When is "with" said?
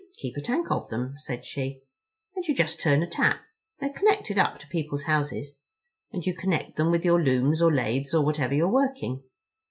6.89-7.05